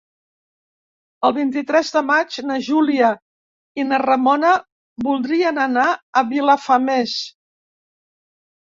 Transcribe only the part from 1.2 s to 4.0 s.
El vint-i-tres de maig na Júlia i